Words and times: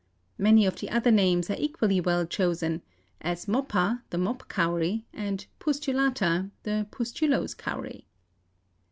Many 0.39 0.65
of 0.65 0.77
the 0.77 0.89
other 0.89 1.11
names 1.11 1.51
are 1.51 1.55
equally 1.59 2.01
well 2.01 2.25
chosen, 2.25 2.81
as 3.21 3.45
moppa 3.45 4.01
the 4.09 4.17
mop 4.17 4.49
cowry, 4.49 5.05
and 5.13 5.45
pustulata 5.59 6.49
the 6.63 6.87
pustulose 6.89 7.55
cowry. 7.55 8.07